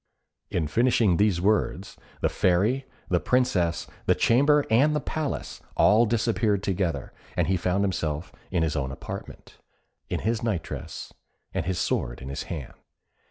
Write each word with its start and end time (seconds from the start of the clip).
In 0.49 0.67
finishing 0.67 1.17
these 1.17 1.39
words 1.39 1.95
the 2.21 2.27
Fairy, 2.27 2.87
the 3.09 3.19
Princess, 3.19 3.85
the 4.07 4.15
chamber, 4.15 4.65
and 4.71 4.95
the 4.95 4.99
palace, 4.99 5.61
all 5.77 6.07
disappeared 6.07 6.63
together, 6.63 7.13
and 7.37 7.45
he 7.45 7.55
found 7.55 7.83
himself 7.83 8.31
in 8.49 8.63
his 8.63 8.75
own 8.75 8.91
apartment, 8.91 9.59
in 10.09 10.21
his 10.21 10.41
night 10.41 10.63
dress, 10.63 11.13
and 11.53 11.67
his 11.67 11.77
sword 11.77 12.19
in 12.19 12.29
his 12.29 12.41
hand. 12.49 12.73